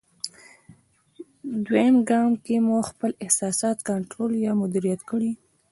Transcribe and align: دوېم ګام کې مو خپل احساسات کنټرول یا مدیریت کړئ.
دوېم 1.65 1.95
ګام 2.09 2.31
کې 2.43 2.55
مو 2.65 2.77
خپل 2.89 3.11
احساسات 3.23 3.77
کنټرول 3.89 4.31
یا 4.45 4.51
مدیریت 4.61 5.01
کړئ. 5.09 5.31